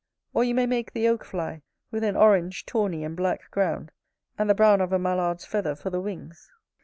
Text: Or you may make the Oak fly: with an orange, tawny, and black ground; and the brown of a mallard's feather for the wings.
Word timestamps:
Or 0.33 0.43
you 0.43 0.55
may 0.55 0.65
make 0.65 0.93
the 0.93 1.07
Oak 1.07 1.23
fly: 1.23 1.61
with 1.91 2.03
an 2.03 2.15
orange, 2.15 2.65
tawny, 2.65 3.03
and 3.03 3.15
black 3.15 3.51
ground; 3.51 3.91
and 4.35 4.49
the 4.49 4.55
brown 4.55 4.81
of 4.81 4.91
a 4.91 4.97
mallard's 4.97 5.45
feather 5.45 5.75
for 5.75 5.91
the 5.91 6.01
wings. 6.01 6.49